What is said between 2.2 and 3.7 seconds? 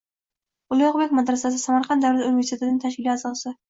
universitetining tashkiliy asosi